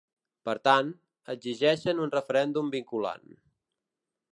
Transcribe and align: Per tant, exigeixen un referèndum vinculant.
Per 0.47 0.55
tant, 0.67 0.89
exigeixen 1.35 2.03
un 2.07 2.15
referèndum 2.17 2.77
vinculant. 2.79 3.33